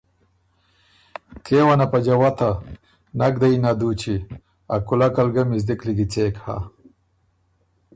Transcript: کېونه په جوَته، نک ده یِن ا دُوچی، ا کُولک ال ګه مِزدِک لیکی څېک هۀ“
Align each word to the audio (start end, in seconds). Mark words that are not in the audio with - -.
کېونه 1.45 1.85
په 1.91 1.97
جوَته، 2.05 2.49
نک 3.19 3.33
ده 3.41 3.47
یِن 3.51 3.65
ا 3.69 3.71
دُوچی، 3.79 4.15
ا 4.73 4.75
کُولک 4.87 5.15
ال 5.21 5.29
ګه 5.35 5.43
مِزدِک 5.49 5.79
لیکی 5.85 6.05
څېک 6.11 6.35
هۀ“ 6.45 6.57